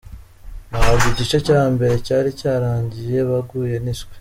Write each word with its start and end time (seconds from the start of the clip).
Nabwo 0.69 1.05
igice 1.11 1.37
cya 1.47 1.61
mbere 1.73 1.93
cyari 2.05 2.29
cyarangiye 2.39 3.17
baguye 3.29 3.75
niswi. 3.83 4.13